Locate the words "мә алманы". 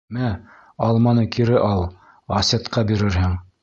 0.17-1.27